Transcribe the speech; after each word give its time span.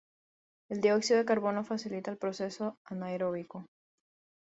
El 0.69 0.81
dióxido 0.81 1.19
de 1.19 1.25
carbono 1.25 1.63
facilita 1.63 2.09
el 2.09 2.17
proceso 2.17 2.75
anaeróbico. 2.85 3.67